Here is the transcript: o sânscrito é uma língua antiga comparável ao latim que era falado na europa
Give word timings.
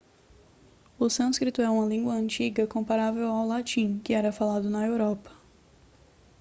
o 0.97 1.07
sânscrito 1.11 1.61
é 1.61 1.69
uma 1.69 1.85
língua 1.85 2.13
antiga 2.15 2.65
comparável 2.65 3.27
ao 3.27 3.45
latim 3.45 3.99
que 3.99 4.13
era 4.15 4.31
falado 4.31 4.67
na 4.67 4.83
europa 4.83 5.29